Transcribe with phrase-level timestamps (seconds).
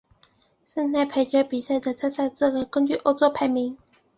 [0.65, 3.77] 室内排球比赛的参赛资格根据欧洲排名。